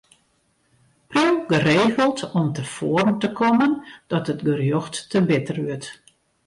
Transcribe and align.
Priuw 1.07 1.43
geregeld 1.47 2.31
om 2.31 2.53
te 2.53 2.63
foaren 2.63 3.19
te 3.19 3.31
kommen 3.31 3.83
dat 4.07 4.27
it 4.27 4.41
gerjocht 4.41 5.09
te 5.09 5.19
bitter 5.29 5.57
wurdt. 5.63 5.89